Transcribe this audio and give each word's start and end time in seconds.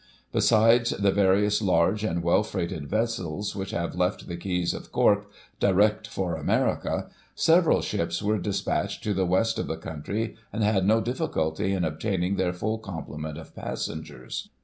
Besides 0.31 0.89
the 0.89 1.11
various 1.11 1.61
large 1.61 2.03
and 2.03 2.23
full 2.23 2.41
freighted 2.41 2.87
vessels, 2.89 3.55
which 3.55 3.69
have 3.69 3.93
left 3.93 4.27
the 4.27 4.35
quays 4.35 4.73
of 4.73 4.91
Cork, 4.91 5.27
direct 5.59 6.07
for 6.07 6.33
America, 6.35 7.07
several 7.35 7.83
ships 7.83 8.19
were 8.19 8.39
des 8.39 8.63
patched 8.65 9.03
to 9.03 9.13
the 9.13 9.27
west 9.27 9.59
of 9.59 9.67
the 9.67 9.77
county, 9.77 10.37
and 10.51 10.63
had 10.63 10.87
no 10.87 11.01
difficulty 11.01 11.71
in 11.71 11.85
obtaining 11.85 12.35
their 12.37 12.51
full 12.51 12.79
complement 12.79 13.37
of 13.37 13.53
passengers. 13.53 14.49